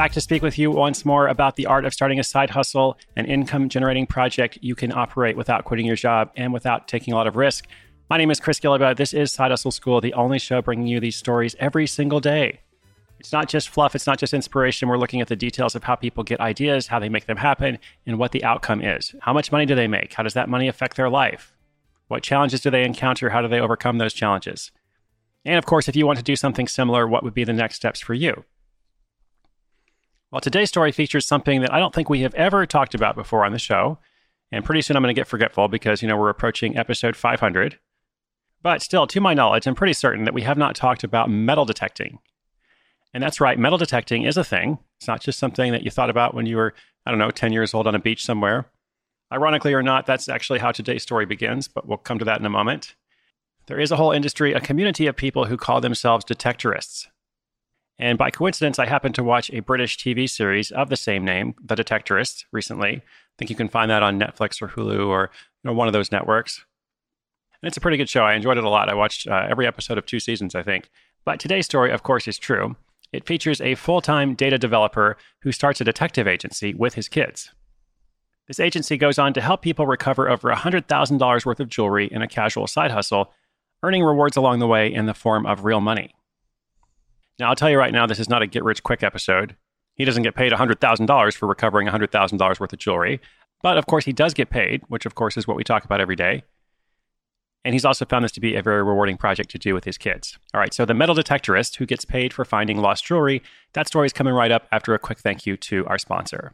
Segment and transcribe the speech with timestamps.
[0.00, 2.96] Back to speak with you once more about the art of starting a side hustle,
[3.16, 7.16] an income generating project you can operate without quitting your job and without taking a
[7.18, 7.66] lot of risk.
[8.08, 8.96] My name is Chris Guillebeau.
[8.96, 12.60] This is Side Hustle School, the only show bringing you these stories every single day.
[13.18, 14.88] It's not just fluff, it's not just inspiration.
[14.88, 17.78] We're looking at the details of how people get ideas, how they make them happen,
[18.06, 19.14] and what the outcome is.
[19.20, 20.14] How much money do they make?
[20.14, 21.54] How does that money affect their life?
[22.08, 23.28] What challenges do they encounter?
[23.28, 24.70] How do they overcome those challenges?
[25.44, 27.76] And of course, if you want to do something similar, what would be the next
[27.76, 28.46] steps for you?
[30.30, 33.44] Well, today's story features something that I don't think we have ever talked about before
[33.44, 33.98] on the show.
[34.52, 37.78] And pretty soon I'm going to get forgetful because, you know, we're approaching episode 500.
[38.62, 41.64] But still, to my knowledge, I'm pretty certain that we have not talked about metal
[41.64, 42.20] detecting.
[43.12, 44.78] And that's right, metal detecting is a thing.
[44.98, 47.52] It's not just something that you thought about when you were, I don't know, 10
[47.52, 48.66] years old on a beach somewhere.
[49.32, 52.46] Ironically or not, that's actually how today's story begins, but we'll come to that in
[52.46, 52.94] a moment.
[53.66, 57.08] There is a whole industry, a community of people who call themselves detectorists.
[58.00, 61.54] And by coincidence, I happened to watch a British TV series of the same name,
[61.62, 62.96] The Detectorist, recently.
[62.96, 63.02] I
[63.36, 65.30] think you can find that on Netflix or Hulu or
[65.62, 66.64] you know, one of those networks.
[67.62, 68.24] And it's a pretty good show.
[68.24, 68.88] I enjoyed it a lot.
[68.88, 70.88] I watched uh, every episode of two seasons, I think.
[71.26, 72.74] But today's story, of course, is true.
[73.12, 77.50] It features a full time data developer who starts a detective agency with his kids.
[78.48, 82.28] This agency goes on to help people recover over $100,000 worth of jewelry in a
[82.28, 83.30] casual side hustle,
[83.82, 86.14] earning rewards along the way in the form of real money.
[87.40, 89.56] Now, I'll tell you right now, this is not a get rich quick episode.
[89.94, 93.18] He doesn't get paid $100,000 for recovering $100,000 worth of jewelry.
[93.62, 96.02] But of course, he does get paid, which of course is what we talk about
[96.02, 96.44] every day.
[97.64, 99.96] And he's also found this to be a very rewarding project to do with his
[99.96, 100.38] kids.
[100.52, 104.06] All right, so the metal detectorist who gets paid for finding lost jewelry, that story
[104.06, 106.52] is coming right up after a quick thank you to our sponsor.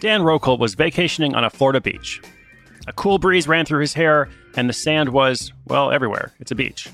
[0.00, 2.22] Dan Rokel was vacationing on a Florida beach.
[2.88, 6.32] A cool breeze ran through his hair, and the sand was, well, everywhere.
[6.40, 6.88] It's a beach.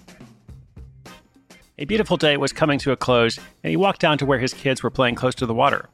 [1.79, 4.53] A beautiful day was coming to a close, and he walked down to where his
[4.53, 5.89] kids were playing close to the water.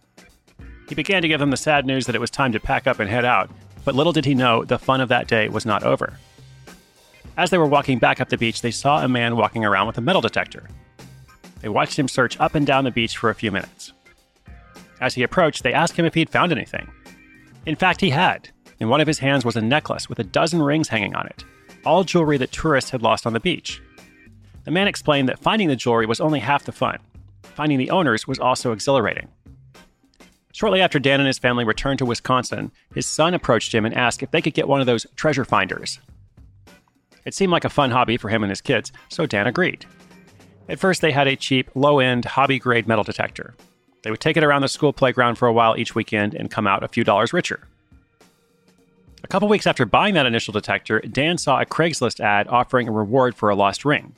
[0.88, 2.98] He began to give them the sad news that it was time to pack up
[2.98, 3.50] and head out,
[3.84, 6.18] but little did he know the fun of that day was not over.
[7.36, 9.98] As they were walking back up the beach, they saw a man walking around with
[9.98, 10.66] a metal detector.
[11.60, 13.92] They watched him search up and down the beach for a few minutes.
[15.00, 16.88] As he approached, they asked him if he'd found anything.
[17.66, 18.48] In fact, he had.
[18.80, 21.44] In one of his hands was a necklace with a dozen rings hanging on it,
[21.84, 23.80] all jewelry that tourists had lost on the beach.
[24.64, 26.98] The man explained that finding the jewelry was only half the fun.
[27.42, 29.28] Finding the owners was also exhilarating.
[30.52, 34.22] Shortly after Dan and his family returned to Wisconsin, his son approached him and asked
[34.22, 36.00] if they could get one of those treasure finders.
[37.24, 39.86] It seemed like a fun hobby for him and his kids, so Dan agreed.
[40.68, 43.54] At first, they had a cheap, low end, hobby grade metal detector.
[44.02, 46.66] They would take it around the school playground for a while each weekend and come
[46.66, 47.68] out a few dollars richer.
[49.24, 52.92] A couple weeks after buying that initial detector, Dan saw a Craigslist ad offering a
[52.92, 54.14] reward for a lost ring.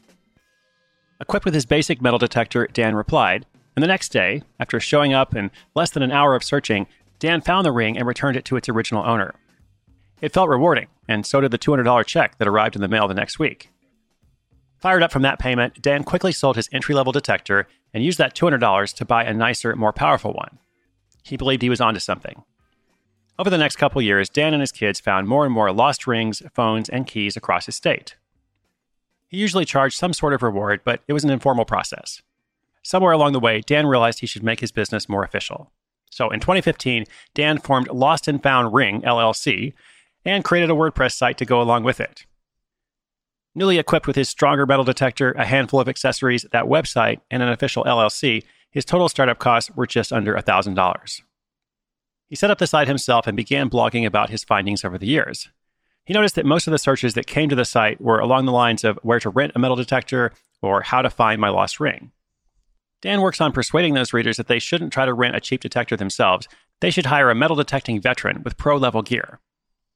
[1.20, 3.46] Equipped with his basic metal detector, Dan replied,
[3.76, 6.86] and the next day, after showing up and less than an hour of searching,
[7.18, 9.34] Dan found the ring and returned it to its original owner.
[10.20, 13.14] It felt rewarding, and so did the $200 check that arrived in the mail the
[13.14, 13.70] next week.
[14.84, 18.34] Fired up from that payment, Dan quickly sold his entry level detector and used that
[18.34, 20.58] $200 to buy a nicer, more powerful one.
[21.22, 22.42] He believed he was onto something.
[23.38, 26.42] Over the next couple years, Dan and his kids found more and more lost rings,
[26.52, 28.16] phones, and keys across his state.
[29.28, 32.20] He usually charged some sort of reward, but it was an informal process.
[32.82, 35.72] Somewhere along the way, Dan realized he should make his business more official.
[36.10, 39.72] So in 2015, Dan formed Lost and Found Ring, LLC,
[40.26, 42.26] and created a WordPress site to go along with it.
[43.54, 47.48] Newly equipped with his stronger metal detector, a handful of accessories, that website, and an
[47.48, 51.20] official LLC, his total startup costs were just under $1,000.
[52.26, 55.50] He set up the site himself and began blogging about his findings over the years.
[56.04, 58.52] He noticed that most of the searches that came to the site were along the
[58.52, 62.10] lines of where to rent a metal detector or how to find my lost ring.
[63.00, 65.96] Dan works on persuading those readers that they shouldn't try to rent a cheap detector
[65.96, 66.48] themselves.
[66.80, 69.38] They should hire a metal detecting veteran with pro level gear.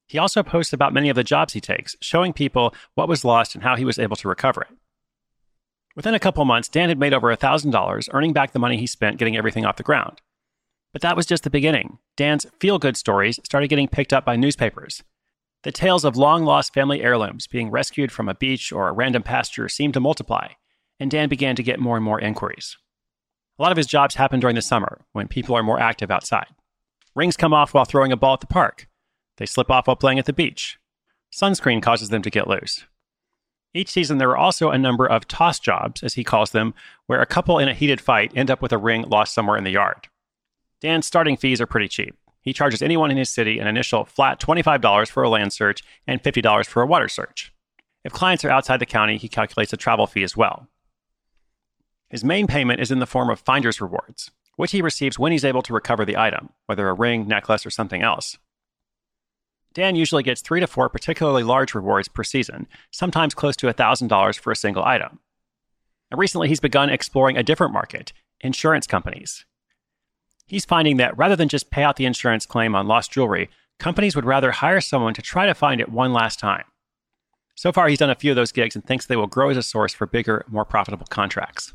[0.09, 3.55] He also posts about many of the jobs he takes, showing people what was lost
[3.55, 4.77] and how he was able to recover it.
[5.95, 9.19] Within a couple months, Dan had made over $1,000, earning back the money he spent
[9.19, 10.21] getting everything off the ground.
[10.93, 11.99] But that was just the beginning.
[12.17, 15.03] Dan's feel good stories started getting picked up by newspapers.
[15.65, 19.23] The tales of long lost family heirlooms being rescued from a beach or a random
[19.23, 20.49] pasture seemed to multiply,
[20.99, 22.79] and Dan began to get more and more inquiries.
[23.59, 26.47] A lot of his jobs happen during the summer when people are more active outside.
[27.15, 28.88] Rings come off while throwing a ball at the park.
[29.39, 30.79] They slip off while playing at the beach.
[31.33, 32.85] Sunscreen causes them to get loose.
[33.75, 36.75] Each season, there are also a number of toss jobs, as he calls them,
[37.07, 39.65] where a couple in a heated fight end up with a ring lost somewhere in
[39.65, 40.09] the yard.
[40.81, 42.17] Dan's starting fees are pretty cheap.
[42.41, 46.23] He charges anyone in his city an initial flat $25 for a land search and
[46.23, 47.53] $50 for a water search.
[48.05, 50.69] If clients are outside the county, he calculates a travel fee as well.
[52.09, 55.45] His main payment is in the form of finder's rewards, which he receives when he's
[55.45, 58.39] able to recover the item, whether a ring, necklace, or something else.
[59.79, 64.41] Dan usually gets three to four particularly large rewards per season, sometimes close to $1,000
[64.41, 65.21] for a single item.
[66.11, 69.47] And recently, he's begun exploring a different market insurance companies.
[70.49, 74.17] He's finding that rather than just pay out the insurance claim on lost jewelry, companies
[74.17, 76.65] would rather hire someone to try to find it one last time.
[77.55, 79.57] So far, he's done a few of those gigs and thinks they will grow as
[79.57, 81.73] a source for bigger, more profitable contracts.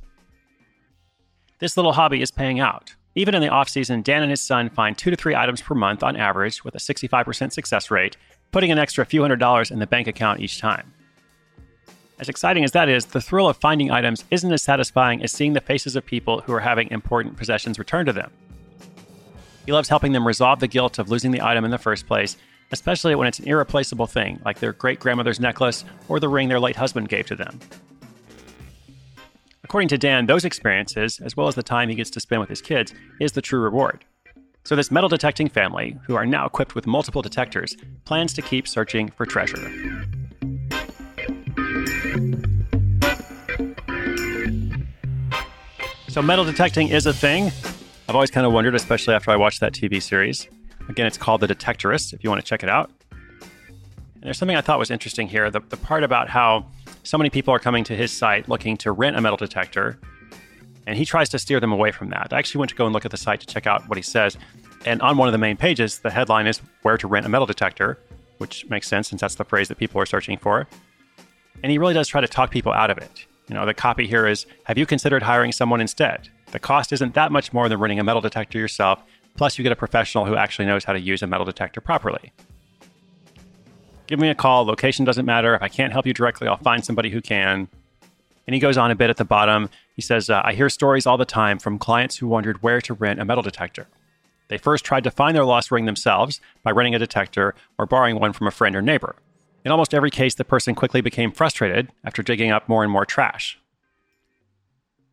[1.60, 2.96] This little hobby is paying out.
[3.16, 5.76] Even in the off season, Dan and his son find two to three items per
[5.76, 8.18] month on average with a 65% success rate,
[8.52, 10.94] putting an extra few hundred dollars in the bank account each time.
[12.20, 15.54] As exciting as that is, the thrill of finding items isn't as satisfying as seeing
[15.54, 18.32] the faces of people who are having important possessions returned to them.
[19.66, 22.38] He loves helping them resolve the guilt of losing the item in the first place,
[22.72, 26.60] especially when it's an irreplaceable thing, like their great grandmother's necklace or the ring their
[26.60, 27.60] late husband gave to them.
[29.64, 32.50] According to Dan, those experiences, as well as the time he gets to spend with
[32.50, 34.04] his kids, is the true reward.
[34.66, 38.68] So, this metal detecting family, who are now equipped with multiple detectors, plans to keep
[38.68, 39.58] searching for treasure.
[46.10, 47.46] So, metal detecting is a thing.
[48.10, 50.48] I've always kind of wondered, especially after I watched that TV series.
[50.90, 52.92] Again, it's called The Detectorist, if you want to check it out.
[53.12, 56.66] And there's something I thought was interesting here the, the part about how
[57.04, 60.00] so many people are coming to his site looking to rent a metal detector,
[60.88, 62.30] and he tries to steer them away from that.
[62.32, 64.02] I actually went to go and look at the site to check out what he
[64.02, 64.38] says.
[64.86, 67.46] And on one of the main pages, the headline is Where to Rent a Metal
[67.46, 68.00] Detector,
[68.38, 70.68] which makes sense since that's the phrase that people are searching for.
[71.62, 73.26] And he really does try to talk people out of it.
[73.48, 76.30] You know, the copy here is Have you considered hiring someone instead?
[76.52, 79.02] The cost isn't that much more than running a metal detector yourself,
[79.36, 82.32] plus, you get a professional who actually knows how to use a metal detector properly.
[84.08, 84.66] Give me a call.
[84.66, 85.56] Location doesn't matter.
[85.56, 87.68] If I can't help you directly, I'll find somebody who can.
[88.46, 89.70] And he goes on a bit at the bottom.
[89.96, 92.94] He says, uh, I hear stories all the time from clients who wondered where to
[92.94, 93.88] rent a metal detector.
[94.50, 98.20] They first tried to find their lost ring themselves by renting a detector or borrowing
[98.20, 99.16] one from a friend or neighbor.
[99.64, 103.06] In almost every case, the person quickly became frustrated after digging up more and more
[103.06, 103.58] trash.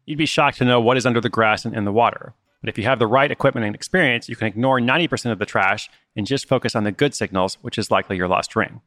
[0.04, 2.34] You'd be shocked to know what is under the grass and in the water.
[2.60, 5.46] But if you have the right equipment and experience, you can ignore 90% of the
[5.46, 8.80] trash and just focus on the good signals, which is likely your lost ring.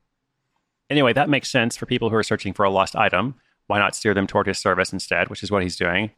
[0.90, 3.36] Anyway, that makes sense for people who are searching for a lost item.
[3.68, 6.12] Why not steer them toward his service instead, which is what he's doing?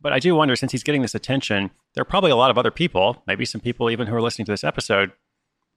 [0.00, 2.58] But I do wonder, since he's getting this attention, there are probably a lot of
[2.58, 5.12] other people, maybe some people even who are listening to this episode,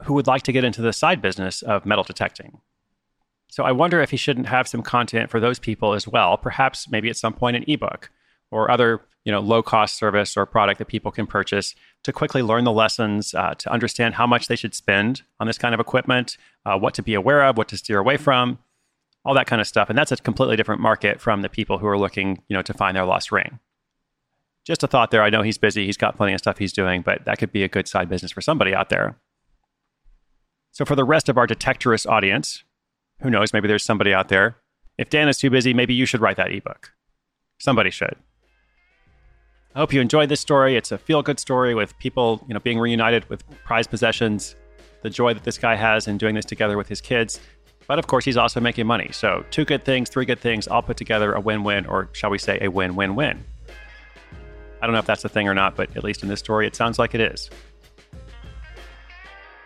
[0.03, 2.59] who would like to get into the side business of metal detecting.
[3.49, 6.89] So I wonder if he shouldn't have some content for those people as well, perhaps
[6.89, 8.09] maybe at some point an ebook
[8.51, 12.41] or other you know low cost service or product that people can purchase to quickly
[12.41, 15.79] learn the lessons uh, to understand how much they should spend on this kind of
[15.79, 18.59] equipment uh, what to be aware of what to steer away from
[19.25, 19.89] all that kind of stuff.
[19.89, 22.73] And that's a completely different market from the people who are looking you know to
[22.73, 23.59] find their lost ring.
[24.65, 25.23] Just a thought there.
[25.23, 25.85] I know he's busy.
[25.85, 28.31] He's got plenty of stuff he's doing but that could be a good side business
[28.31, 29.17] for somebody out there.
[30.71, 32.63] So for the rest of our detectorist audience
[33.21, 33.51] who knows?
[33.51, 34.55] Maybe there's somebody out there.
[34.97, 36.93] If dan is too busy maybe you should write that ebook.
[37.59, 38.15] Somebody should
[39.75, 40.75] I hope you enjoyed this story.
[40.75, 44.55] It's a feel good story with people, you know, being reunited with prized possessions,
[45.03, 47.39] the joy that this guy has in doing this together with his kids.
[47.87, 49.09] But of course, he's also making money.
[49.11, 52.31] So, two good things, three good things, all put together a win win, or shall
[52.31, 53.43] we say, a win win win.
[54.81, 56.65] I don't know if that's the thing or not, but at least in this story,
[56.65, 57.49] it sounds like it is.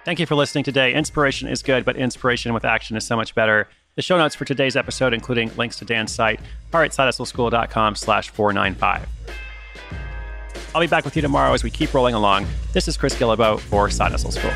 [0.03, 0.93] Thank you for listening today.
[0.93, 3.69] Inspiration is good, but inspiration with action is so much better.
[3.95, 6.41] The show notes for today's episode, including links to Dan's site,
[6.74, 9.07] are at slash 495.
[10.75, 12.48] I'll be back with you tomorrow as we keep rolling along.
[12.72, 14.51] This is Chris Guillebeau for Side Hustle School.